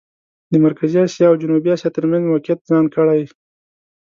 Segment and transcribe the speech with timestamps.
[0.51, 3.21] د مرکزي اسیا او جنوبي اسیا ترمېنځ موقعیت ځان کړي.